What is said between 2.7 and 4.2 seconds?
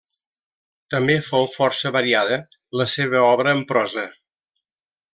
la seva obra en prosa.